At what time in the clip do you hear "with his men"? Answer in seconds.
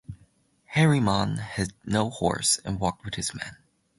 3.05-3.57